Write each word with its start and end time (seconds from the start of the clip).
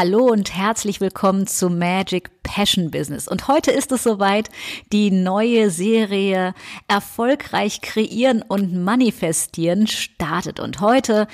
Hallo 0.00 0.26
und 0.26 0.54
herzlich 0.54 1.00
willkommen 1.00 1.48
zu 1.48 1.68
Magic 1.70 2.30
Passion 2.44 2.92
Business. 2.92 3.26
Und 3.26 3.48
heute 3.48 3.72
ist 3.72 3.90
es 3.90 4.04
soweit, 4.04 4.48
die 4.92 5.10
neue 5.10 5.72
Serie 5.72 6.54
Erfolgreich 6.86 7.80
kreieren 7.80 8.42
und 8.46 8.72
manifestieren 8.72 9.88
startet. 9.88 10.60
Und 10.60 10.80
heute 10.80 11.26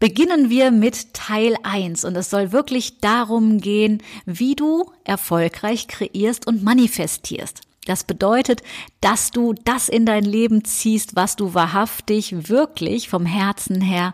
beginnen 0.00 0.50
wir 0.50 0.70
mit 0.70 1.14
Teil 1.14 1.56
1 1.62 2.04
und 2.04 2.14
es 2.14 2.28
soll 2.28 2.52
wirklich 2.52 3.00
darum 3.00 3.58
gehen, 3.58 4.02
wie 4.26 4.54
du 4.54 4.92
erfolgreich 5.04 5.88
kreierst 5.88 6.46
und 6.46 6.62
manifestierst. 6.62 7.62
Das 7.86 8.04
bedeutet, 8.04 8.62
dass 9.00 9.30
du 9.30 9.54
das 9.64 9.88
in 9.88 10.04
dein 10.04 10.24
Leben 10.24 10.66
ziehst, 10.66 11.16
was 11.16 11.36
du 11.36 11.54
wahrhaftig 11.54 12.50
wirklich 12.50 13.08
vom 13.08 13.24
Herzen 13.24 13.80
her 13.80 14.12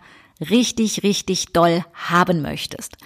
richtig, 0.48 1.02
richtig 1.02 1.46
doll 1.52 1.84
haben 1.92 2.40
möchtest. 2.40 2.96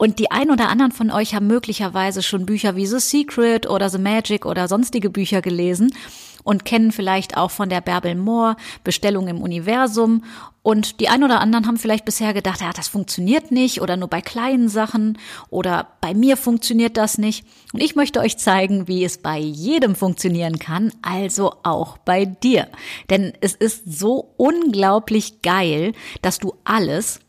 Und 0.00 0.18
die 0.18 0.30
ein 0.30 0.50
oder 0.50 0.70
anderen 0.70 0.92
von 0.92 1.10
euch 1.10 1.34
haben 1.34 1.46
möglicherweise 1.46 2.22
schon 2.22 2.46
Bücher 2.46 2.74
wie 2.74 2.86
The 2.86 3.00
Secret 3.00 3.68
oder 3.68 3.90
The 3.90 3.98
Magic 3.98 4.46
oder 4.46 4.66
sonstige 4.66 5.10
Bücher 5.10 5.42
gelesen 5.42 5.94
und 6.42 6.64
kennen 6.64 6.90
vielleicht 6.90 7.36
auch 7.36 7.50
von 7.50 7.68
der 7.68 7.82
Bärbel 7.82 8.14
Moore 8.14 8.56
Bestellung 8.82 9.28
im 9.28 9.42
Universum. 9.42 10.24
Und 10.62 11.00
die 11.00 11.10
ein 11.10 11.22
oder 11.22 11.40
anderen 11.40 11.66
haben 11.66 11.76
vielleicht 11.76 12.06
bisher 12.06 12.32
gedacht, 12.32 12.62
ja, 12.62 12.72
das 12.72 12.88
funktioniert 12.88 13.50
nicht 13.50 13.82
oder 13.82 13.98
nur 13.98 14.08
bei 14.08 14.22
kleinen 14.22 14.70
Sachen 14.70 15.18
oder 15.50 15.88
bei 16.00 16.14
mir 16.14 16.38
funktioniert 16.38 16.96
das 16.96 17.18
nicht. 17.18 17.44
Und 17.74 17.82
ich 17.82 17.94
möchte 17.94 18.20
euch 18.20 18.38
zeigen, 18.38 18.88
wie 18.88 19.04
es 19.04 19.18
bei 19.18 19.36
jedem 19.36 19.94
funktionieren 19.94 20.58
kann, 20.58 20.94
also 21.02 21.56
auch 21.62 21.98
bei 21.98 22.24
dir. 22.24 22.68
Denn 23.10 23.34
es 23.42 23.52
ist 23.54 23.82
so 24.00 24.32
unglaublich 24.38 25.42
geil, 25.42 25.92
dass 26.22 26.38
du 26.38 26.54
alles 26.64 27.20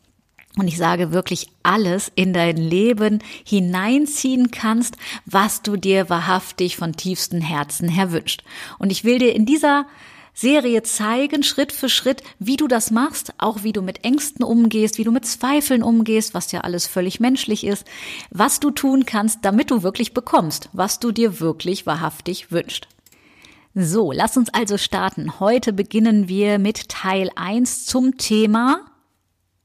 und 0.58 0.68
ich 0.68 0.76
sage 0.76 1.12
wirklich 1.12 1.48
alles 1.62 2.12
in 2.14 2.32
dein 2.32 2.56
Leben 2.56 3.20
hineinziehen 3.44 4.50
kannst, 4.50 4.96
was 5.24 5.62
du 5.62 5.76
dir 5.76 6.10
wahrhaftig 6.10 6.76
von 6.76 6.92
tiefstem 6.92 7.40
Herzen 7.40 7.88
her 7.88 8.12
wünscht. 8.12 8.42
Und 8.78 8.90
ich 8.90 9.04
will 9.04 9.18
dir 9.18 9.34
in 9.34 9.46
dieser 9.46 9.86
Serie 10.34 10.82
zeigen, 10.82 11.42
Schritt 11.42 11.72
für 11.72 11.88
Schritt, 11.88 12.22
wie 12.38 12.56
du 12.56 12.66
das 12.66 12.90
machst, 12.90 13.34
auch 13.38 13.64
wie 13.64 13.72
du 13.72 13.82
mit 13.82 14.04
Ängsten 14.04 14.44
umgehst, 14.44 14.98
wie 14.98 15.04
du 15.04 15.12
mit 15.12 15.26
Zweifeln 15.26 15.82
umgehst, 15.82 16.34
was 16.34 16.52
ja 16.52 16.62
alles 16.62 16.86
völlig 16.86 17.20
menschlich 17.20 17.64
ist, 17.64 17.86
was 18.30 18.60
du 18.60 18.70
tun 18.70 19.04
kannst, 19.04 19.40
damit 19.42 19.70
du 19.70 19.82
wirklich 19.82 20.14
bekommst, 20.14 20.70
was 20.72 21.00
du 21.00 21.12
dir 21.12 21.40
wirklich 21.40 21.86
wahrhaftig 21.86 22.50
wünscht. 22.50 22.88
So, 23.74 24.12
lass 24.12 24.36
uns 24.36 24.52
also 24.52 24.76
starten. 24.76 25.40
Heute 25.40 25.72
beginnen 25.72 26.28
wir 26.28 26.58
mit 26.58 26.90
Teil 26.90 27.30
1 27.36 27.86
zum 27.86 28.18
Thema 28.18 28.91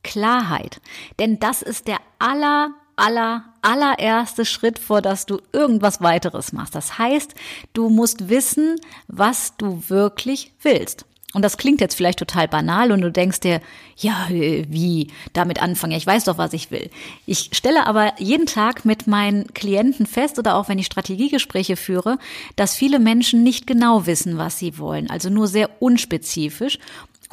Klarheit. 0.07 0.81
Denn 1.19 1.37
das 1.37 1.61
ist 1.61 1.87
der 1.87 1.97
aller, 2.17 2.71
aller, 2.95 3.43
allererste 3.61 4.45
Schritt, 4.45 4.79
vor 4.79 5.01
dass 5.01 5.25
du 5.25 5.39
irgendwas 5.51 6.01
weiteres 6.01 6.53
machst. 6.53 6.73
Das 6.73 6.97
heißt, 6.97 7.35
du 7.73 7.89
musst 7.89 8.29
wissen, 8.29 8.77
was 9.07 9.55
du 9.57 9.83
wirklich 9.89 10.53
willst. 10.61 11.05
Und 11.33 11.41
das 11.41 11.57
klingt 11.57 11.81
jetzt 11.81 11.95
vielleicht 11.95 12.19
total 12.19 12.47
banal 12.47 12.91
und 12.91 13.01
du 13.01 13.11
denkst 13.11 13.41
dir, 13.41 13.59
ja, 13.97 14.27
wie 14.29 15.11
damit 15.33 15.61
anfangen? 15.61 15.91
Ich 15.97 16.07
weiß 16.07 16.23
doch, 16.23 16.37
was 16.37 16.53
ich 16.53 16.71
will. 16.71 16.89
Ich 17.25 17.49
stelle 17.51 17.85
aber 17.85 18.13
jeden 18.17 18.45
Tag 18.45 18.85
mit 18.85 19.07
meinen 19.07 19.53
Klienten 19.53 20.05
fest 20.05 20.39
oder 20.39 20.55
auch 20.55 20.69
wenn 20.69 20.79
ich 20.79 20.85
Strategiegespräche 20.85 21.75
führe, 21.75 22.17
dass 22.55 22.75
viele 22.75 22.97
Menschen 22.97 23.43
nicht 23.43 23.67
genau 23.67 24.05
wissen, 24.05 24.37
was 24.37 24.57
sie 24.57 24.79
wollen, 24.79 25.09
also 25.09 25.29
nur 25.29 25.47
sehr 25.47 25.69
unspezifisch 25.81 26.79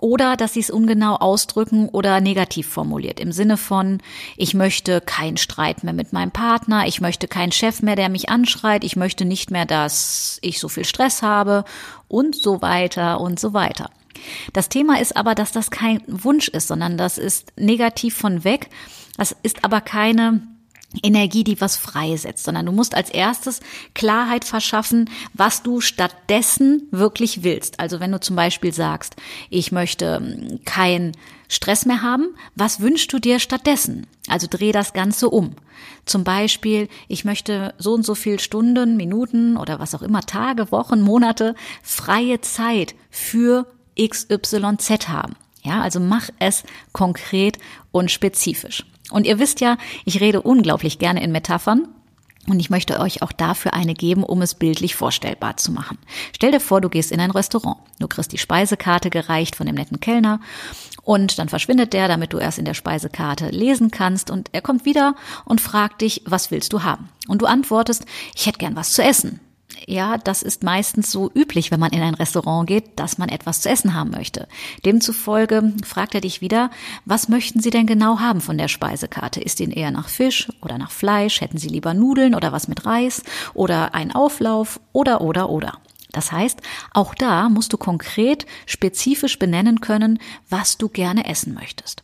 oder 0.05 0.37
dass 0.37 0.53
sie 0.53 0.61
es 0.61 0.69
ungenau 0.69 1.15
ausdrücken 1.15 1.89
oder 1.89 2.21
negativ 2.21 2.69
formuliert. 2.69 3.19
Im 3.19 3.33
Sinne 3.33 3.57
von, 3.57 4.03
ich 4.37 4.53
möchte 4.53 5.01
keinen 5.01 5.39
Streit 5.39 5.83
mehr 5.83 5.95
mit 5.95 6.13
meinem 6.13 6.31
Partner, 6.31 6.87
ich 6.87 7.01
möchte 7.01 7.27
keinen 7.27 7.53
Chef 7.53 7.81
mehr, 7.81 7.97
der 7.97 8.11
mich 8.11 8.29
anschreit, 8.29 8.85
ich 8.85 8.97
möchte 8.97 9.25
nicht 9.25 9.51
mehr, 9.51 9.65
dass 9.65 10.41
ich 10.43 10.61
so 10.61 10.69
viel 10.69 10.85
Stress 10.85 11.23
habe 11.23 11.65
und 12.07 12.37
so 12.37 12.61
weiter 12.61 13.19
und 13.19 13.41
so 13.41 13.55
weiter. 13.55 13.89
Das 14.53 14.69
Thema 14.69 15.01
ist 15.01 15.17
aber, 15.17 15.35
dass 15.35 15.53
das 15.53 15.71
kein 15.71 16.03
Wunsch 16.07 16.49
ist, 16.49 16.69
sondern 16.69 16.99
das 16.99 17.17
ist 17.17 17.55
negativ 17.59 18.15
von 18.15 18.45
weg. 18.45 18.69
Das 19.17 19.35
ist 19.43 19.65
aber 19.65 19.81
keine 19.81 20.43
Energie, 21.03 21.45
die 21.45 21.61
was 21.61 21.77
freisetzt, 21.77 22.45
sondern 22.45 22.67
du 22.67 22.73
musst 22.73 22.95
als 22.95 23.11
erstes 23.11 23.61
Klarheit 23.95 24.45
verschaffen, 24.45 25.11
was 25.33 25.63
du 25.63 25.81
stattdessen 25.81 26.89
wirklich 26.91 27.43
willst. 27.43 27.81
Also 27.81 28.01
wenn 28.01 28.13
du 28.13 28.21
zum 28.21 28.37
Beispiel 28.37 28.73
sagst, 28.73 29.17
ich 29.51 29.73
möchte 29.73 30.17
hm, 30.17 30.61
keinen 30.65 31.13
Stress 31.49 31.87
mehr 31.87 32.03
haben, 32.03 32.35
was 32.55 32.81
wünschst 32.81 33.13
du 33.13 33.19
dir 33.19 33.39
stattdessen? 33.39 34.07
Also 34.29 34.47
dreh 34.49 34.73
das 34.73 34.93
Ganze 34.93 35.29
um. 35.29 35.55
Zum 36.07 36.25
Beispiel, 36.25 36.89
ich 37.09 37.25
möchte 37.25 37.75
so 37.79 37.95
und 37.95 38.05
so 38.05 38.15
viel 38.15 38.41
Stunden, 38.41 38.97
Minuten 38.97 39.57
oder 39.57 39.79
was 39.79 39.95
auch 39.95 40.03
immer, 40.03 40.23
Tage, 40.23 40.71
Wochen, 40.71 41.01
Monate 41.01 41.55
freie 41.83 42.41
Zeit 42.41 42.95
für 43.11 43.67
XYZ 43.99 45.09
haben. 45.09 45.37
Ja, 45.63 45.81
also 45.81 45.99
mach 45.99 46.29
es 46.39 46.63
konkret 46.93 47.59
und 47.91 48.11
spezifisch. 48.11 48.85
Und 49.11 49.27
ihr 49.27 49.39
wisst 49.39 49.61
ja, 49.61 49.77
ich 50.05 50.21
rede 50.21 50.43
unglaublich 50.43 50.99
gerne 50.99 51.23
in 51.23 51.33
Metaphern. 51.33 51.89
Und 52.47 52.61
ich 52.61 52.69
möchte 52.69 53.01
euch 53.01 53.23
auch 53.23 53.33
dafür 53.33 53.73
eine 53.73 53.95
geben, 53.95 54.23
um 54.23 54.43
es 54.43 54.55
bildlich 54.55 54.97
vorstellbar 54.97 55.57
zu 55.57 55.73
machen. 55.73 55.97
Stell 56.35 56.53
dir 56.53 56.61
vor, 56.61 56.83
du 56.83 56.91
gehst 56.91 57.11
in 57.11 57.21
ein 57.21 57.31
Restaurant. 57.31 57.79
Du 58.01 58.07
kriegst 58.07 58.33
die 58.33 58.39
Speisekarte 58.39 59.09
gereicht 59.09 59.57
von 59.57 59.67
dem 59.67 59.77
netten 59.77 59.99
Kellner 59.99 60.41
und 61.03 61.39
dann 61.39 61.49
verschwindet 61.49 61.95
der, 61.95 62.07
damit 62.07 62.35
du 62.35 62.39
erst 62.39 62.59
in 62.59 62.67
der 62.67 62.75
Speisekarte 62.75 63.49
lesen 63.49 63.91
kannst 63.91 64.31
und 64.31 64.51
er 64.53 64.61
kommt 64.61 64.85
wieder 64.85 65.15
und 65.47 65.63
fragt 65.63 66.03
dich, 66.03 66.23
was 66.27 66.51
willst 66.51 66.73
du 66.75 66.83
haben? 66.83 67.09
Und 67.29 67.41
du 67.41 67.47
antwortest, 67.47 68.05
ich 68.35 68.47
hätte 68.47 68.59
gern 68.59 68.77
was 68.77 68.93
zu 68.93 69.03
essen 69.03 69.41
ja, 69.87 70.19
das 70.19 70.43
ist 70.43 70.63
meistens 70.63 71.11
so 71.11 71.31
üblich, 71.35 71.71
wenn 71.71 71.81
man 71.81 71.93
in 71.93 72.03
ein 72.03 72.15
Restaurant 72.15 72.67
geht, 72.67 72.99
dass 72.99 73.19
man 73.19 73.29
etwas 73.29 73.61
zu 73.61 73.69
essen 73.69 73.95
haben 73.95 74.11
möchte. 74.11 74.49
Demzufolge 74.85 75.73
fragt 75.85 76.15
er 76.15 76.21
dich 76.21 76.41
wieder, 76.41 76.71
was 77.05 77.29
möchten 77.29 77.61
Sie 77.61 77.71
denn 77.71 77.87
genau 77.87 78.21
haben 78.21 78.41
von 78.41 78.59
der 78.59 78.69
Speisekarte? 78.69 79.41
Ist 79.41 79.61
Ihnen 79.61 79.73
eher 79.73 79.91
nach 79.91 80.09
Fisch 80.09 80.49
oder 80.63 80.79
nach 80.79 80.91
Fleisch? 80.91 81.41
Hätten 81.41 81.59
Sie 81.59 81.69
lieber 81.69 81.95
Nudeln 81.95 82.35
oder 82.35 82.53
was 82.53 82.69
mit 82.69 82.87
Reis 82.87 83.23
oder 83.53 83.95
ein 83.95 84.13
Auflauf 84.13 84.81
oder 84.93 85.21
oder 85.21 85.51
oder? 85.51 85.79
Das 86.13 86.31
heißt, 86.31 86.61
auch 86.93 87.15
da 87.15 87.49
musst 87.49 87.73
du 87.73 87.77
konkret, 87.77 88.47
spezifisch 88.67 89.39
benennen 89.39 89.81
können, 89.81 90.21
was 90.49 90.79
du 90.79 90.89
gerne 90.89 91.27
essen 91.27 91.55
möchtest. 91.55 92.03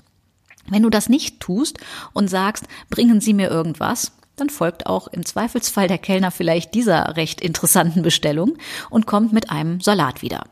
Wenn 0.68 0.82
du 0.82 0.90
das 0.90 1.08
nicht 1.08 1.40
tust 1.40 1.78
und 2.12 2.28
sagst, 2.28 2.64
bringen 2.90 3.20
Sie 3.20 3.34
mir 3.34 3.48
irgendwas, 3.48 4.12
dann 4.40 4.50
folgt 4.50 4.86
auch 4.86 5.08
im 5.08 5.24
Zweifelsfall 5.24 5.88
der 5.88 5.98
Kellner 5.98 6.30
vielleicht 6.30 6.74
dieser 6.74 7.16
recht 7.16 7.40
interessanten 7.40 8.02
Bestellung 8.02 8.56
und 8.88 9.06
kommt 9.06 9.32
mit 9.32 9.50
einem 9.50 9.80
Salat 9.80 10.22
wieder. 10.22 10.44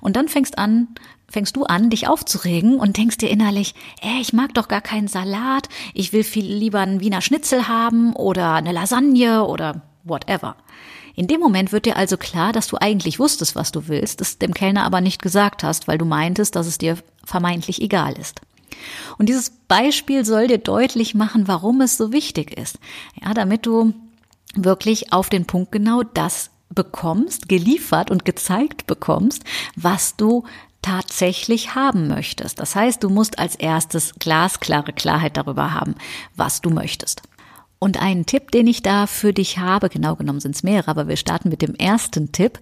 Und 0.00 0.16
dann 0.16 0.28
fängst 0.28 0.58
an, 0.58 0.88
fängst 1.28 1.56
du 1.56 1.64
an, 1.64 1.90
dich 1.90 2.08
aufzuregen 2.08 2.78
und 2.78 2.96
denkst 2.96 3.18
dir 3.18 3.30
innerlich, 3.30 3.74
ey, 4.00 4.20
ich 4.20 4.32
mag 4.32 4.54
doch 4.54 4.68
gar 4.68 4.80
keinen 4.80 5.08
Salat, 5.08 5.68
ich 5.94 6.12
will 6.12 6.24
viel 6.24 6.46
lieber 6.46 6.80
einen 6.80 7.00
Wiener 7.00 7.20
Schnitzel 7.20 7.68
haben 7.68 8.14
oder 8.14 8.54
eine 8.54 8.72
Lasagne 8.72 9.44
oder 9.44 9.82
whatever. 10.04 10.56
In 11.14 11.28
dem 11.28 11.40
Moment 11.40 11.72
wird 11.72 11.86
dir 11.86 11.96
also 11.96 12.18
klar, 12.18 12.52
dass 12.52 12.66
du 12.66 12.76
eigentlich 12.78 13.18
wusstest, 13.18 13.56
was 13.56 13.72
du 13.72 13.88
willst, 13.88 14.20
es 14.20 14.38
dem 14.38 14.52
Kellner 14.52 14.84
aber 14.84 15.00
nicht 15.00 15.22
gesagt 15.22 15.62
hast, 15.62 15.88
weil 15.88 15.98
du 15.98 16.04
meintest, 16.04 16.54
dass 16.54 16.66
es 16.66 16.78
dir 16.78 16.98
vermeintlich 17.24 17.80
egal 17.80 18.12
ist. 18.18 18.42
Und 19.18 19.28
dieses 19.28 19.50
Beispiel 19.50 20.24
soll 20.24 20.46
dir 20.46 20.58
deutlich 20.58 21.14
machen, 21.14 21.48
warum 21.48 21.80
es 21.80 21.96
so 21.96 22.12
wichtig 22.12 22.56
ist. 22.56 22.78
Ja, 23.22 23.34
damit 23.34 23.66
du 23.66 23.94
wirklich 24.54 25.12
auf 25.12 25.28
den 25.28 25.46
Punkt 25.46 25.72
genau 25.72 26.02
das 26.02 26.50
bekommst, 26.68 27.48
geliefert 27.48 28.10
und 28.10 28.24
gezeigt 28.24 28.86
bekommst, 28.86 29.44
was 29.76 30.16
du 30.16 30.44
tatsächlich 30.82 31.74
haben 31.74 32.08
möchtest. 32.08 32.60
Das 32.60 32.76
heißt, 32.76 33.02
du 33.02 33.08
musst 33.08 33.38
als 33.38 33.56
erstes 33.56 34.14
glasklare 34.18 34.92
Klarheit 34.92 35.36
darüber 35.36 35.72
haben, 35.72 35.96
was 36.36 36.60
du 36.60 36.70
möchtest. 36.70 37.22
Und 37.78 38.00
einen 38.00 38.24
Tipp, 38.24 38.50
den 38.52 38.66
ich 38.66 38.82
da 38.82 39.06
für 39.06 39.32
dich 39.32 39.58
habe, 39.58 39.88
genau 39.88 40.16
genommen 40.16 40.40
sind 40.40 40.54
es 40.54 40.62
mehrere, 40.62 40.90
aber 40.90 41.08
wir 41.08 41.16
starten 41.16 41.50
mit 41.50 41.60
dem 41.60 41.74
ersten 41.74 42.32
Tipp, 42.32 42.58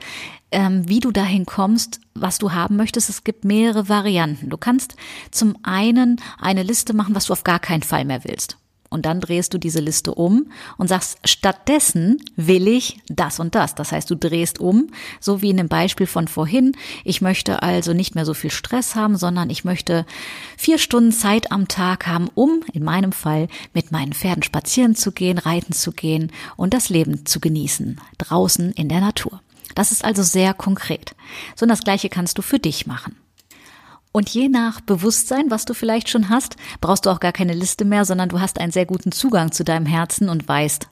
ähm, 0.51 0.89
wie 0.89 1.01
du 1.01 1.13
dahin 1.13 1.47
kommst, 1.47 2.01
was 2.15 2.39
du 2.39 2.53
haben 2.53 2.77
möchtest. 2.77 3.09
Es 3.09 3.23
gibt 3.23 3.45
mehrere 3.45 3.89
Varianten. 3.89 4.51
Du 4.51 4.57
kannst 4.57 4.97
zum 5.31 5.57
einen 5.63 6.21
eine 6.39 6.63
Liste 6.63 6.95
machen, 6.95 7.15
was 7.15 7.27
du 7.27 7.33
auf 7.33 7.45
gar 7.45 7.61
keinen 7.61 7.83
Fall 7.83 8.05
mehr 8.05 8.25
willst. 8.25 8.59
Und 8.91 9.07
dann 9.07 9.21
drehst 9.21 9.53
du 9.53 9.59
diese 9.59 9.81
Liste 9.81 10.15
um 10.15 10.51
und 10.77 10.89
sagst, 10.89 11.19
stattdessen 11.25 12.23
will 12.37 12.69
ich 12.69 12.99
das 13.09 13.41
und 13.41 13.55
das. 13.55 13.75
Das 13.75 13.93
heißt, 13.93 14.09
du 14.11 14.15
drehst 14.15 14.61
um, 14.61 14.89
so 15.21 15.43
wie 15.43 15.51
in 15.51 15.57
dem 15.57 15.69
Beispiel 15.69 16.07
von 16.07 16.29
vorhin. 16.29 16.77
Ich 17.03 17.21
möchte 17.21 17.63
also 17.63 17.93
nicht 17.93 18.15
mehr 18.15 18.25
so 18.25 18.35
viel 18.35 18.51
Stress 18.51 18.95
haben, 18.95 19.17
sondern 19.17 19.51
ich 19.51 19.65
möchte 19.65 20.07
vier 20.57 20.79
Stunden 20.79 21.13
Zeit 21.13 21.51
am 21.51 21.67
Tag 21.67 22.07
haben, 22.07 22.29
um 22.35 22.61
in 22.73 22.85
meinem 22.85 23.13
Fall 23.13 23.49
mit 23.73 23.91
meinen 23.91 24.13
Pferden 24.13 24.43
spazieren 24.43 24.95
zu 24.95 25.13
gehen, 25.13 25.39
reiten 25.39 25.73
zu 25.73 25.93
gehen 25.93 26.31
und 26.57 26.73
das 26.73 26.89
Leben 26.89 27.27
zu 27.27 27.41
genießen, 27.41 28.01
draußen 28.19 28.73
in 28.73 28.89
der 28.89 29.01
Natur. 29.01 29.41
Das 29.75 29.91
ist 29.91 30.05
also 30.05 30.23
sehr 30.23 30.55
konkret. 30.55 31.15
So 31.57 31.65
und 31.65 31.69
das 31.69 31.83
Gleiche 31.83 32.09
kannst 32.09 32.39
du 32.39 32.43
für 32.43 32.59
dich 32.59 32.87
machen. 32.87 33.17
Und 34.17 34.29
je 34.29 34.49
nach 34.49 34.81
Bewusstsein, 34.81 35.51
was 35.51 35.65
du 35.65 35.75
vielleicht 35.75 36.09
schon 36.09 36.29
hast, 36.29 36.55
brauchst 36.81 37.05
du 37.05 37.11
auch 37.11 37.19
gar 37.19 37.33
keine 37.33 37.53
Liste 37.53 37.85
mehr, 37.85 38.05
sondern 38.05 38.29
du 38.29 38.39
hast 38.39 38.61
einen 38.61 38.71
sehr 38.71 38.87
guten 38.87 39.11
Zugang 39.11 39.51
zu 39.51 39.65
deinem 39.65 39.87
Herzen 39.87 40.29
und 40.29 40.47
weißt 40.47 40.87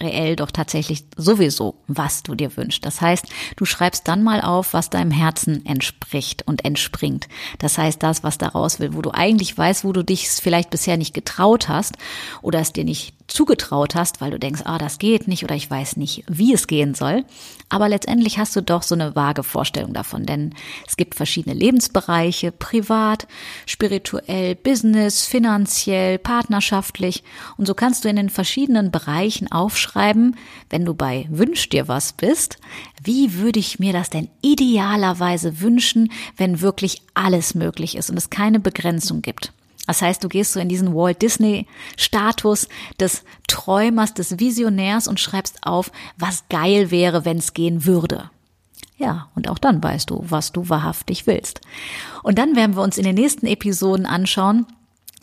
reell 0.00 0.36
doch 0.36 0.52
tatsächlich 0.52 1.04
sowieso, 1.16 1.74
was 1.88 2.22
du 2.22 2.36
dir 2.36 2.56
wünschst. 2.56 2.86
Das 2.86 3.00
heißt, 3.00 3.26
du 3.56 3.64
schreibst 3.64 4.06
dann 4.06 4.22
mal 4.22 4.40
auf, 4.42 4.74
was 4.74 4.90
deinem 4.90 5.10
Herzen 5.10 5.66
entspricht 5.66 6.46
und 6.46 6.64
entspringt. 6.64 7.26
Das 7.58 7.78
heißt, 7.78 8.00
das, 8.00 8.22
was 8.22 8.38
daraus 8.38 8.78
will, 8.78 8.94
wo 8.94 9.02
du 9.02 9.10
eigentlich 9.10 9.58
weißt, 9.58 9.82
wo 9.82 9.92
du 9.92 10.04
dich 10.04 10.28
vielleicht 10.28 10.70
bisher 10.70 10.98
nicht 10.98 11.14
getraut 11.14 11.68
hast 11.68 11.96
oder 12.42 12.60
es 12.60 12.72
dir 12.72 12.84
nicht 12.84 13.17
zugetraut 13.28 13.94
hast, 13.94 14.20
weil 14.20 14.30
du 14.30 14.38
denkst, 14.38 14.62
ah, 14.64 14.78
das 14.78 14.98
geht 14.98 15.28
nicht 15.28 15.44
oder 15.44 15.54
ich 15.54 15.70
weiß 15.70 15.96
nicht, 15.96 16.24
wie 16.26 16.52
es 16.52 16.66
gehen 16.66 16.94
soll. 16.94 17.24
Aber 17.68 17.88
letztendlich 17.88 18.38
hast 18.38 18.56
du 18.56 18.62
doch 18.62 18.82
so 18.82 18.94
eine 18.94 19.14
vage 19.14 19.42
Vorstellung 19.42 19.92
davon, 19.92 20.24
denn 20.24 20.54
es 20.86 20.96
gibt 20.96 21.14
verschiedene 21.14 21.54
Lebensbereiche, 21.54 22.50
privat, 22.50 23.28
spirituell, 23.66 24.54
business, 24.54 25.26
finanziell, 25.26 26.18
partnerschaftlich. 26.18 27.22
Und 27.58 27.66
so 27.66 27.74
kannst 27.74 28.04
du 28.04 28.08
in 28.08 28.16
den 28.16 28.30
verschiedenen 28.30 28.90
Bereichen 28.90 29.52
aufschreiben, 29.52 30.36
wenn 30.70 30.86
du 30.86 30.94
bei 30.94 31.26
Wünsch 31.30 31.68
dir 31.68 31.86
was 31.86 32.14
bist, 32.14 32.56
wie 33.04 33.34
würde 33.34 33.60
ich 33.60 33.78
mir 33.78 33.92
das 33.92 34.08
denn 34.08 34.28
idealerweise 34.40 35.60
wünschen, 35.60 36.10
wenn 36.36 36.62
wirklich 36.62 37.02
alles 37.12 37.54
möglich 37.54 37.96
ist 37.96 38.08
und 38.10 38.16
es 38.16 38.30
keine 38.30 38.58
Begrenzung 38.58 39.20
gibt. 39.20 39.52
Das 39.88 40.02
heißt, 40.02 40.22
du 40.22 40.28
gehst 40.28 40.52
so 40.52 40.60
in 40.60 40.68
diesen 40.68 40.94
Walt 40.94 41.22
Disney 41.22 41.66
Status 41.96 42.68
des 43.00 43.24
Träumers, 43.46 44.12
des 44.12 44.38
Visionärs 44.38 45.08
und 45.08 45.18
schreibst 45.18 45.60
auf, 45.62 45.90
was 46.18 46.44
geil 46.50 46.90
wäre, 46.90 47.24
wenn 47.24 47.38
es 47.38 47.54
gehen 47.54 47.86
würde. 47.86 48.30
Ja, 48.98 49.28
und 49.34 49.48
auch 49.48 49.56
dann 49.56 49.82
weißt 49.82 50.10
du, 50.10 50.22
was 50.28 50.52
du 50.52 50.68
wahrhaftig 50.68 51.26
willst. 51.26 51.62
Und 52.22 52.38
dann 52.38 52.54
werden 52.54 52.76
wir 52.76 52.82
uns 52.82 52.98
in 52.98 53.04
den 53.04 53.14
nächsten 53.14 53.46
Episoden 53.46 54.04
anschauen, 54.04 54.66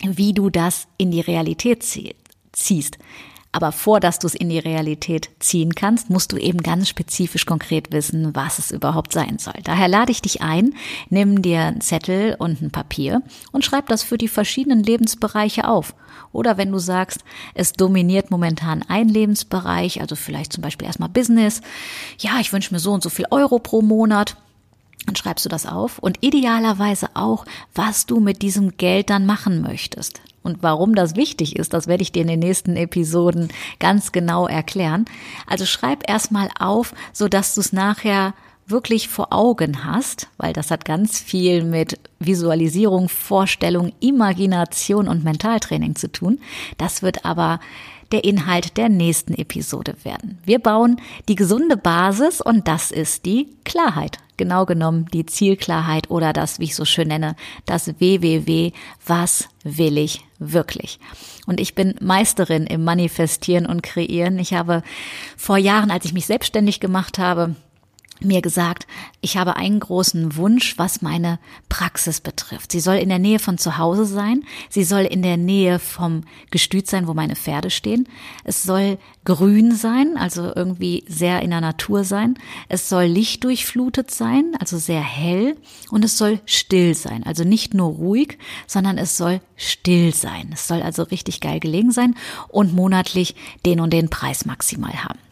wie 0.02 0.32
du 0.32 0.50
das 0.50 0.88
in 0.98 1.12
die 1.12 1.20
Realität 1.20 1.84
ziehst. 1.84 2.98
Aber 3.56 3.72
vor, 3.72 4.00
dass 4.00 4.18
du 4.18 4.26
es 4.26 4.34
in 4.34 4.50
die 4.50 4.58
Realität 4.58 5.30
ziehen 5.38 5.74
kannst, 5.74 6.10
musst 6.10 6.30
du 6.30 6.36
eben 6.36 6.62
ganz 6.62 6.90
spezifisch 6.90 7.46
konkret 7.46 7.90
wissen, 7.90 8.36
was 8.36 8.58
es 8.58 8.70
überhaupt 8.70 9.14
sein 9.14 9.38
soll. 9.38 9.54
Daher 9.64 9.88
lade 9.88 10.12
ich 10.12 10.20
dich 10.20 10.42
ein, 10.42 10.74
nimm 11.08 11.40
dir 11.40 11.62
einen 11.62 11.80
Zettel 11.80 12.36
und 12.38 12.60
ein 12.60 12.70
Papier 12.70 13.22
und 13.52 13.64
schreib 13.64 13.86
das 13.88 14.02
für 14.02 14.18
die 14.18 14.28
verschiedenen 14.28 14.82
Lebensbereiche 14.82 15.66
auf. 15.68 15.94
Oder 16.32 16.58
wenn 16.58 16.70
du 16.70 16.78
sagst, 16.78 17.20
es 17.54 17.72
dominiert 17.72 18.30
momentan 18.30 18.84
ein 18.86 19.08
Lebensbereich, 19.08 20.02
also 20.02 20.16
vielleicht 20.16 20.52
zum 20.52 20.60
Beispiel 20.60 20.86
erstmal 20.86 21.08
Business. 21.08 21.62
Ja, 22.18 22.38
ich 22.40 22.52
wünsche 22.52 22.74
mir 22.74 22.80
so 22.80 22.92
und 22.92 23.02
so 23.02 23.08
viel 23.08 23.24
Euro 23.30 23.58
pro 23.58 23.80
Monat 23.80 24.36
dann 25.06 25.14
schreibst 25.14 25.44
du 25.44 25.48
das 25.48 25.66
auf 25.66 26.00
und 26.00 26.18
idealerweise 26.20 27.10
auch, 27.14 27.46
was 27.74 28.06
du 28.06 28.18
mit 28.18 28.42
diesem 28.42 28.76
Geld 28.76 29.08
dann 29.08 29.24
machen 29.24 29.62
möchtest. 29.62 30.20
Und 30.46 30.62
warum 30.62 30.94
das 30.94 31.16
wichtig 31.16 31.56
ist, 31.56 31.74
das 31.74 31.88
werde 31.88 32.02
ich 32.02 32.12
dir 32.12 32.22
in 32.22 32.28
den 32.28 32.38
nächsten 32.38 32.76
Episoden 32.76 33.48
ganz 33.80 34.12
genau 34.12 34.46
erklären. 34.46 35.04
Also 35.48 35.66
schreib 35.66 36.08
erstmal 36.08 36.48
auf, 36.56 36.94
so 37.12 37.26
dass 37.26 37.56
du 37.56 37.60
es 37.60 37.72
nachher 37.72 38.32
wirklich 38.68 39.08
vor 39.08 39.32
Augen 39.32 39.84
hast, 39.84 40.28
weil 40.38 40.52
das 40.52 40.70
hat 40.70 40.84
ganz 40.84 41.18
viel 41.18 41.64
mit 41.64 41.98
Visualisierung, 42.20 43.08
Vorstellung, 43.08 43.92
Imagination 43.98 45.08
und 45.08 45.24
Mentaltraining 45.24 45.96
zu 45.96 46.12
tun. 46.12 46.38
Das 46.78 47.02
wird 47.02 47.24
aber 47.24 47.58
der 48.12 48.24
Inhalt 48.24 48.76
der 48.76 48.88
nächsten 48.88 49.34
Episode 49.34 49.96
werden. 50.02 50.38
Wir 50.44 50.58
bauen 50.58 51.00
die 51.28 51.34
gesunde 51.34 51.76
Basis 51.76 52.40
und 52.40 52.68
das 52.68 52.90
ist 52.90 53.26
die 53.26 53.48
Klarheit. 53.64 54.18
Genau 54.36 54.66
genommen 54.66 55.06
die 55.12 55.24
Zielklarheit 55.24 56.10
oder 56.10 56.32
das, 56.32 56.58
wie 56.58 56.64
ich 56.64 56.74
so 56.74 56.84
schön 56.84 57.08
nenne, 57.08 57.36
das 57.64 57.88
WWW, 58.00 58.72
was 59.06 59.48
will 59.64 59.96
ich 59.96 60.24
wirklich? 60.38 60.98
Und 61.46 61.58
ich 61.58 61.74
bin 61.74 61.94
Meisterin 62.00 62.66
im 62.66 62.84
Manifestieren 62.84 63.66
und 63.66 63.82
Kreieren. 63.82 64.38
Ich 64.38 64.52
habe 64.52 64.82
vor 65.36 65.56
Jahren, 65.56 65.90
als 65.90 66.04
ich 66.04 66.12
mich 66.12 66.26
selbstständig 66.26 66.80
gemacht 66.80 67.18
habe, 67.18 67.56
mir 68.20 68.42
gesagt, 68.42 68.86
ich 69.20 69.36
habe 69.36 69.56
einen 69.56 69.80
großen 69.80 70.36
Wunsch, 70.36 70.78
was 70.78 71.02
meine 71.02 71.38
Praxis 71.68 72.20
betrifft. 72.20 72.72
Sie 72.72 72.80
soll 72.80 72.96
in 72.96 73.08
der 73.08 73.18
Nähe 73.18 73.38
von 73.38 73.58
zu 73.58 73.78
Hause 73.78 74.06
sein. 74.06 74.44
Sie 74.68 74.84
soll 74.84 75.02
in 75.02 75.22
der 75.22 75.36
Nähe 75.36 75.78
vom 75.78 76.24
Gestüt 76.50 76.86
sein, 76.86 77.06
wo 77.06 77.14
meine 77.14 77.36
Pferde 77.36 77.70
stehen. 77.70 78.08
Es 78.44 78.62
soll 78.62 78.98
grün 79.24 79.74
sein, 79.74 80.16
also 80.16 80.52
irgendwie 80.54 81.04
sehr 81.08 81.42
in 81.42 81.50
der 81.50 81.60
Natur 81.60 82.04
sein. 82.04 82.38
Es 82.68 82.88
soll 82.88 83.04
lichtdurchflutet 83.04 84.10
sein, 84.10 84.54
also 84.60 84.78
sehr 84.78 85.02
hell. 85.02 85.56
Und 85.90 86.04
es 86.04 86.16
soll 86.16 86.40
still 86.46 86.94
sein, 86.94 87.24
also 87.24 87.44
nicht 87.44 87.74
nur 87.74 87.90
ruhig, 87.90 88.38
sondern 88.66 88.98
es 88.98 89.16
soll 89.16 89.40
still 89.56 90.14
sein. 90.14 90.50
Es 90.52 90.68
soll 90.68 90.82
also 90.82 91.02
richtig 91.02 91.40
geil 91.40 91.60
gelegen 91.60 91.90
sein 91.90 92.14
und 92.48 92.72
monatlich 92.74 93.34
den 93.64 93.80
und 93.80 93.92
den 93.92 94.08
Preis 94.10 94.46
maximal 94.46 95.04
haben. 95.04 95.25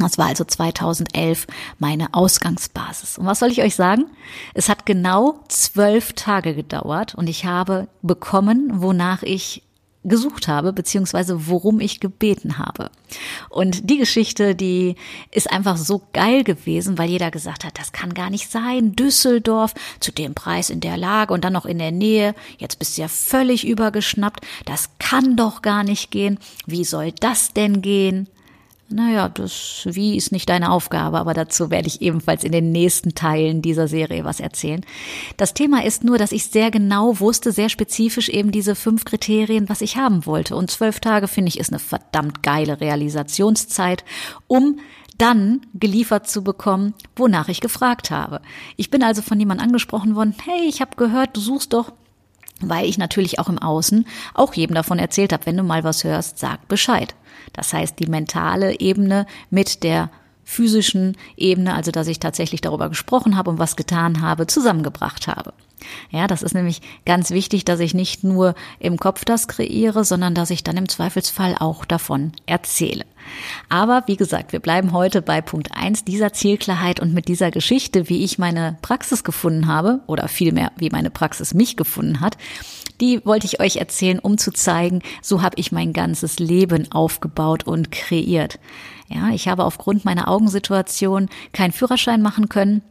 Das 0.00 0.18
war 0.18 0.26
also 0.26 0.44
2011 0.44 1.46
meine 1.78 2.14
Ausgangsbasis. 2.14 3.18
Und 3.18 3.26
was 3.26 3.38
soll 3.38 3.50
ich 3.50 3.62
euch 3.62 3.74
sagen? 3.74 4.06
Es 4.54 4.68
hat 4.68 4.86
genau 4.86 5.40
zwölf 5.48 6.14
Tage 6.14 6.54
gedauert 6.54 7.14
und 7.14 7.28
ich 7.28 7.44
habe 7.44 7.88
bekommen, 8.02 8.82
wonach 8.82 9.22
ich 9.22 9.62
gesucht 10.02 10.48
habe, 10.48 10.72
beziehungsweise 10.72 11.48
worum 11.48 11.78
ich 11.78 12.00
gebeten 12.00 12.56
habe. 12.56 12.90
Und 13.50 13.90
die 13.90 13.98
Geschichte, 13.98 14.54
die 14.54 14.94
ist 15.30 15.52
einfach 15.52 15.76
so 15.76 16.00
geil 16.14 16.42
gewesen, 16.42 16.96
weil 16.96 17.10
jeder 17.10 17.30
gesagt 17.30 17.64
hat, 17.64 17.78
das 17.78 17.92
kann 17.92 18.14
gar 18.14 18.30
nicht 18.30 18.50
sein. 18.50 18.96
Düsseldorf 18.96 19.74
zu 20.00 20.10
dem 20.10 20.34
Preis 20.34 20.70
in 20.70 20.80
der 20.80 20.96
Lage 20.96 21.34
und 21.34 21.44
dann 21.44 21.52
noch 21.52 21.66
in 21.66 21.78
der 21.78 21.92
Nähe. 21.92 22.34
Jetzt 22.56 22.78
bist 22.78 22.96
du 22.96 23.02
ja 23.02 23.08
völlig 23.08 23.66
übergeschnappt. 23.66 24.46
Das 24.64 24.88
kann 24.98 25.36
doch 25.36 25.60
gar 25.60 25.84
nicht 25.84 26.10
gehen. 26.10 26.38
Wie 26.64 26.84
soll 26.84 27.12
das 27.12 27.52
denn 27.52 27.82
gehen? 27.82 28.28
Naja, 28.92 29.28
das 29.28 29.82
Wie 29.84 30.16
ist 30.16 30.32
nicht 30.32 30.48
deine 30.48 30.72
Aufgabe, 30.72 31.18
aber 31.18 31.32
dazu 31.32 31.70
werde 31.70 31.86
ich 31.86 32.02
ebenfalls 32.02 32.42
in 32.42 32.50
den 32.50 32.72
nächsten 32.72 33.14
Teilen 33.14 33.62
dieser 33.62 33.86
Serie 33.86 34.24
was 34.24 34.40
erzählen. 34.40 34.84
Das 35.36 35.54
Thema 35.54 35.84
ist 35.84 36.02
nur, 36.02 36.18
dass 36.18 36.32
ich 36.32 36.46
sehr 36.46 36.72
genau 36.72 37.20
wusste, 37.20 37.52
sehr 37.52 37.68
spezifisch 37.68 38.28
eben 38.28 38.50
diese 38.50 38.74
fünf 38.74 39.04
Kriterien, 39.04 39.68
was 39.68 39.80
ich 39.80 39.96
haben 39.96 40.26
wollte. 40.26 40.56
Und 40.56 40.72
zwölf 40.72 40.98
Tage 40.98 41.28
finde 41.28 41.50
ich 41.50 41.60
ist 41.60 41.70
eine 41.70 41.78
verdammt 41.78 42.42
geile 42.42 42.80
Realisationszeit, 42.80 44.04
um 44.48 44.80
dann 45.18 45.60
geliefert 45.74 46.28
zu 46.28 46.42
bekommen, 46.42 46.94
wonach 47.14 47.48
ich 47.48 47.60
gefragt 47.60 48.10
habe. 48.10 48.40
Ich 48.76 48.90
bin 48.90 49.04
also 49.04 49.22
von 49.22 49.38
jemandem 49.38 49.68
angesprochen 49.68 50.16
worden, 50.16 50.34
hey, 50.44 50.66
ich 50.66 50.80
habe 50.80 50.96
gehört, 50.96 51.36
du 51.36 51.40
suchst 51.40 51.74
doch 51.74 51.92
weil 52.60 52.86
ich 52.86 52.98
natürlich 52.98 53.38
auch 53.38 53.48
im 53.48 53.58
Außen 53.58 54.06
auch 54.34 54.54
jedem 54.54 54.74
davon 54.74 54.98
erzählt 54.98 55.32
habe, 55.32 55.46
wenn 55.46 55.56
du 55.56 55.62
mal 55.62 55.84
was 55.84 56.04
hörst, 56.04 56.38
sag 56.38 56.68
Bescheid. 56.68 57.14
Das 57.52 57.72
heißt, 57.72 57.98
die 57.98 58.06
mentale 58.06 58.78
Ebene 58.80 59.26
mit 59.50 59.82
der 59.82 60.10
physischen 60.44 61.16
Ebene, 61.36 61.74
also 61.74 61.90
dass 61.90 62.08
ich 62.08 62.18
tatsächlich 62.18 62.60
darüber 62.60 62.88
gesprochen 62.88 63.36
habe 63.36 63.50
und 63.50 63.58
was 63.58 63.76
getan 63.76 64.20
habe, 64.20 64.46
zusammengebracht 64.46 65.28
habe. 65.28 65.52
Ja, 66.10 66.26
das 66.26 66.42
ist 66.42 66.54
nämlich 66.54 66.82
ganz 67.06 67.30
wichtig, 67.30 67.64
dass 67.64 67.80
ich 67.80 67.94
nicht 67.94 68.24
nur 68.24 68.54
im 68.78 68.98
Kopf 68.98 69.24
das 69.24 69.48
kreiere, 69.48 70.04
sondern 70.04 70.34
dass 70.34 70.50
ich 70.50 70.62
dann 70.62 70.76
im 70.76 70.88
Zweifelsfall 70.88 71.56
auch 71.58 71.84
davon 71.84 72.32
erzähle. 72.46 73.04
Aber 73.68 74.02
wie 74.06 74.16
gesagt, 74.16 74.52
wir 74.52 74.60
bleiben 74.60 74.92
heute 74.92 75.22
bei 75.22 75.40
Punkt 75.40 75.70
eins 75.72 76.04
dieser 76.04 76.32
Zielklarheit 76.32 77.00
und 77.00 77.14
mit 77.14 77.28
dieser 77.28 77.50
Geschichte, 77.50 78.08
wie 78.08 78.24
ich 78.24 78.38
meine 78.38 78.78
Praxis 78.82 79.24
gefunden 79.24 79.66
habe 79.66 80.00
oder 80.06 80.28
vielmehr, 80.28 80.72
wie 80.76 80.90
meine 80.90 81.10
Praxis 81.10 81.54
mich 81.54 81.76
gefunden 81.76 82.20
hat. 82.20 82.36
Die 83.00 83.24
wollte 83.24 83.46
ich 83.46 83.60
euch 83.60 83.76
erzählen, 83.76 84.18
um 84.18 84.36
zu 84.36 84.52
zeigen, 84.52 85.00
so 85.22 85.42
habe 85.42 85.56
ich 85.58 85.72
mein 85.72 85.92
ganzes 85.92 86.38
Leben 86.38 86.90
aufgebaut 86.92 87.66
und 87.66 87.90
kreiert. 87.90 88.58
Ja, 89.12 89.30
ich 89.30 89.48
habe 89.48 89.64
aufgrund 89.64 90.04
meiner 90.04 90.28
Augensituation 90.28 91.28
keinen 91.52 91.72
Führerschein 91.72 92.22
machen 92.22 92.48
können 92.48 92.82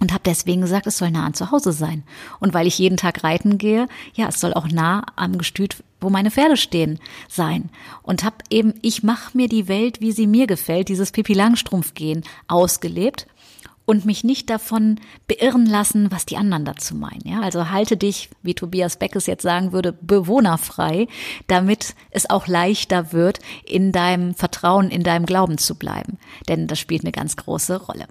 und 0.00 0.12
habe 0.12 0.22
deswegen 0.24 0.62
gesagt, 0.62 0.86
es 0.86 0.96
soll 0.96 1.10
nah 1.10 1.26
an 1.26 1.34
zu 1.34 1.50
Hause 1.50 1.72
sein. 1.72 2.04
Und 2.40 2.54
weil 2.54 2.66
ich 2.66 2.78
jeden 2.78 2.96
Tag 2.96 3.22
reiten 3.22 3.58
gehe, 3.58 3.86
ja, 4.14 4.28
es 4.28 4.40
soll 4.40 4.54
auch 4.54 4.68
nah 4.68 5.04
am 5.16 5.36
Gestüt, 5.36 5.76
wo 6.00 6.08
meine 6.08 6.30
Pferde 6.30 6.56
stehen, 6.56 6.98
sein. 7.28 7.68
Und 8.02 8.24
habe 8.24 8.36
eben, 8.48 8.74
ich 8.80 9.02
mache 9.02 9.36
mir 9.36 9.48
die 9.48 9.68
Welt, 9.68 10.00
wie 10.00 10.12
sie 10.12 10.26
mir 10.26 10.46
gefällt, 10.46 10.88
dieses 10.88 11.12
Pipi 11.12 11.34
Langstrumpf 11.34 11.92
gehen, 11.94 12.22
ausgelebt 12.46 13.26
und 13.88 14.04
mich 14.04 14.22
nicht 14.22 14.50
davon 14.50 15.00
beirren 15.28 15.64
lassen, 15.64 16.12
was 16.12 16.26
die 16.26 16.36
anderen 16.36 16.66
dazu 16.66 16.94
meinen. 16.94 17.22
Ja, 17.24 17.40
also 17.40 17.70
halte 17.70 17.96
dich, 17.96 18.28
wie 18.42 18.52
Tobias 18.52 18.98
Beckes 18.98 19.24
jetzt 19.24 19.42
sagen 19.42 19.72
würde, 19.72 19.94
bewohnerfrei, 19.94 21.08
damit 21.46 21.94
es 22.10 22.28
auch 22.28 22.48
leichter 22.48 23.14
wird, 23.14 23.38
in 23.64 23.90
deinem 23.90 24.34
Vertrauen, 24.34 24.90
in 24.90 25.04
deinem 25.04 25.24
Glauben 25.24 25.56
zu 25.56 25.74
bleiben. 25.74 26.18
Denn 26.48 26.66
das 26.66 26.78
spielt 26.78 27.02
eine 27.02 27.12
ganz 27.12 27.36
große 27.36 27.80
Rolle. 27.86 28.08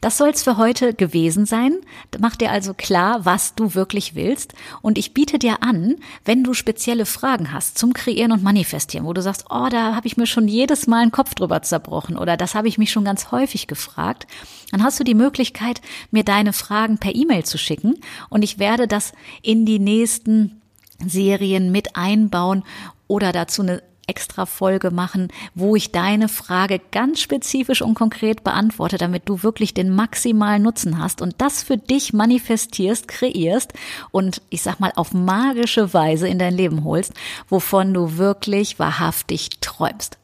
Das 0.00 0.18
soll's 0.18 0.42
für 0.42 0.56
heute 0.56 0.92
gewesen 0.92 1.46
sein. 1.46 1.76
Mach 2.18 2.34
dir 2.34 2.50
also 2.50 2.74
klar, 2.74 3.24
was 3.24 3.54
du 3.54 3.76
wirklich 3.76 4.16
willst. 4.16 4.54
Und 4.80 4.98
ich 4.98 5.14
biete 5.14 5.38
dir 5.38 5.62
an, 5.62 5.96
wenn 6.24 6.42
du 6.42 6.52
spezielle 6.52 7.06
Fragen 7.06 7.52
hast 7.52 7.78
zum 7.78 7.92
Kreieren 7.92 8.32
und 8.32 8.42
Manifestieren, 8.42 9.06
wo 9.06 9.12
du 9.12 9.22
sagst, 9.22 9.46
oh, 9.50 9.68
da 9.70 9.94
habe 9.94 10.08
ich 10.08 10.16
mir 10.16 10.26
schon 10.26 10.48
jedes 10.48 10.88
Mal 10.88 11.02
einen 11.02 11.12
Kopf 11.12 11.34
drüber 11.34 11.62
zerbrochen 11.62 12.18
oder 12.18 12.36
das 12.36 12.56
habe 12.56 12.66
ich 12.66 12.76
mich 12.78 12.90
schon 12.90 13.04
ganz 13.04 13.30
häufig 13.30 13.68
gefragt, 13.68 14.26
dann 14.72 14.82
hast 14.82 14.98
du 14.98 15.04
die 15.04 15.11
Möglichkeit, 15.14 15.80
mir 16.10 16.24
deine 16.24 16.52
Fragen 16.52 16.98
per 16.98 17.14
E-Mail 17.14 17.44
zu 17.44 17.58
schicken 17.58 17.98
und 18.28 18.42
ich 18.42 18.58
werde 18.58 18.86
das 18.86 19.12
in 19.42 19.66
die 19.66 19.78
nächsten 19.78 20.60
Serien 21.04 21.72
mit 21.72 21.96
einbauen 21.96 22.64
oder 23.08 23.32
dazu 23.32 23.62
eine 23.62 23.82
extra 24.06 24.46
Folge 24.46 24.90
machen, 24.90 25.28
wo 25.54 25.76
ich 25.76 25.92
deine 25.92 26.28
Frage 26.28 26.80
ganz 26.90 27.20
spezifisch 27.20 27.82
und 27.82 27.94
konkret 27.94 28.44
beantworte, 28.44 28.98
damit 28.98 29.28
du 29.28 29.42
wirklich 29.42 29.74
den 29.74 29.94
maximalen 29.94 30.62
Nutzen 30.62 30.98
hast 30.98 31.22
und 31.22 31.34
das 31.38 31.62
für 31.62 31.76
dich 31.76 32.12
manifestierst, 32.12 33.08
kreierst 33.08 33.72
und 34.10 34.42
ich 34.50 34.62
sag 34.62 34.80
mal 34.80 34.92
auf 34.96 35.12
magische 35.12 35.94
Weise 35.94 36.28
in 36.28 36.38
dein 36.38 36.54
Leben 36.54 36.84
holst, 36.84 37.14
wovon 37.48 37.94
du 37.94 38.16
wirklich 38.16 38.78
wahrhaftig 38.78 39.48
träumst. 39.60 40.18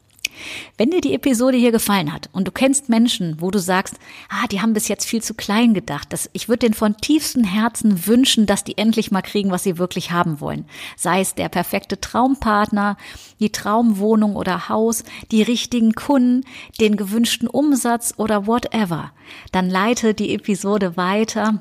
Wenn 0.77 0.91
dir 0.91 1.01
die 1.01 1.13
Episode 1.13 1.57
hier 1.57 1.71
gefallen 1.71 2.13
hat 2.13 2.29
und 2.31 2.47
du 2.47 2.51
kennst 2.51 2.89
Menschen, 2.89 3.37
wo 3.39 3.51
du 3.51 3.59
sagst, 3.59 3.95
ah, 4.29 4.47
die 4.47 4.61
haben 4.61 4.73
bis 4.73 4.87
jetzt 4.87 5.05
viel 5.05 5.21
zu 5.21 5.33
klein 5.33 5.73
gedacht, 5.73 6.13
dass 6.13 6.29
ich 6.33 6.47
würde 6.47 6.59
denen 6.59 6.73
von 6.73 6.97
tiefstem 6.97 7.43
Herzen 7.43 8.07
wünschen, 8.07 8.45
dass 8.45 8.63
die 8.63 8.77
endlich 8.77 9.11
mal 9.11 9.21
kriegen, 9.21 9.51
was 9.51 9.63
sie 9.63 9.77
wirklich 9.77 10.11
haben 10.11 10.39
wollen. 10.39 10.65
Sei 10.95 11.21
es 11.21 11.35
der 11.35 11.49
perfekte 11.49 11.99
Traumpartner, 11.99 12.97
die 13.39 13.51
Traumwohnung 13.51 14.35
oder 14.35 14.69
Haus, 14.69 15.03
die 15.31 15.41
richtigen 15.41 15.93
Kunden, 15.93 16.45
den 16.79 16.97
gewünschten 16.97 17.47
Umsatz 17.47 18.13
oder 18.17 18.47
whatever. 18.47 19.11
Dann 19.51 19.69
leite 19.69 20.13
die 20.13 20.33
Episode 20.33 20.97
weiter 20.97 21.59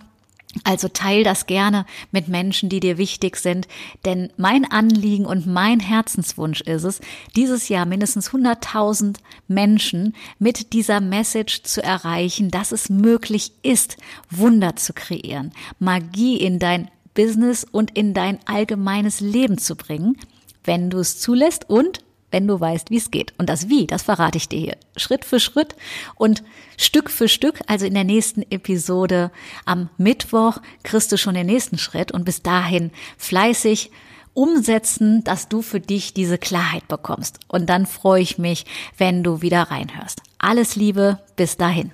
also 0.64 0.88
teil 0.88 1.25
das 1.25 1.47
gerne 1.47 1.85
mit 2.11 2.28
Menschen, 2.28 2.69
die 2.69 2.81
dir 2.81 2.97
wichtig 2.97 3.37
sind, 3.37 3.69
denn 4.05 4.33
mein 4.37 4.71
Anliegen 4.71 5.26
und 5.26 5.47
mein 5.47 5.78
Herzenswunsch 5.78 6.62
ist 6.62 6.85
es, 6.85 7.00
dieses 7.37 7.69
Jahr 7.69 7.85
mindestens 7.85 8.31
100.000 8.31 9.17
Menschen 9.47 10.14
mit 10.38 10.73
dieser 10.73 11.00
Message 11.00 11.62
zu 11.64 11.83
erreichen, 11.83 12.50
dass 12.50 12.73
es 12.73 12.88
möglich 12.88 13.52
ist, 13.62 13.99
Wunder 14.31 14.76
zu 14.76 14.95
kreieren, 14.95 15.52
Magie 15.78 16.38
in 16.38 16.59
dein 16.59 16.90
Business 17.14 17.64
und 17.71 17.97
in 17.97 18.14
dein 18.14 18.38
allgemeines 18.47 19.21
Leben 19.21 19.59
zu 19.59 19.76
bringen, 19.76 20.17
wenn 20.64 20.88
du 20.88 20.99
es 20.99 21.21
zulässt 21.21 21.69
und 21.69 22.00
wenn 22.30 22.47
du 22.47 22.61
weißt, 22.61 22.90
wie 22.90 22.97
es 22.97 23.11
geht. 23.11 23.32
Und 23.38 23.49
das 23.49 23.68
Wie, 23.68 23.87
das 23.87 24.02
verrate 24.02 24.38
ich 24.38 24.49
dir 24.49 24.58
hier 24.58 24.76
Schritt 24.97 25.25
für 25.25 25.40
Schritt 25.40 25.76
und 26.14 26.42
Stück 26.76 27.11
für 27.11 27.28
Stück. 27.28 27.61
Also 27.66 27.87
in 27.87 27.94
der 27.94 28.04
nächsten 28.04 28.42
Episode 28.50 29.30
am 29.64 29.90
Mittwoch 29.97 30.58
kriegst 30.82 31.11
du 31.12 31.18
schon 31.18 31.35
den 31.35 31.47
nächsten 31.47 31.78
Schritt 31.78 32.12
und 32.12 32.25
bis 32.25 32.42
dahin 32.42 32.90
fleißig 33.16 33.90
umsetzen, 34.35 35.25
dass 35.25 35.49
du 35.49 35.62
für 35.62 35.80
dich 35.80 36.14
diese 36.14 36.38
Klarheit 36.38 36.87
bekommst. 36.87 37.40
Und 37.49 37.68
dann 37.68 37.87
freue 37.87 38.23
ich 38.23 38.38
mich, 38.38 38.66
wenn 38.97 39.25
du 39.25 39.42
wieder 39.42 39.64
reinhörst. 39.64 40.23
Alles 40.38 40.76
Liebe, 40.76 41.18
bis 41.35 41.56
dahin. 41.56 41.92